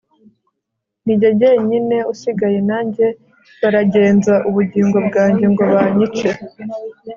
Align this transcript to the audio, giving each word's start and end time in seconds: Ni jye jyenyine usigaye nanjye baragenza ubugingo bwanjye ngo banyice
Ni 1.05 1.13
jye 1.19 1.29
jyenyine 1.39 1.97
usigaye 2.13 2.59
nanjye 2.69 3.05
baragenza 3.61 4.33
ubugingo 4.49 4.97
bwanjye 5.07 5.45
ngo 5.53 5.63
banyice 5.73 6.29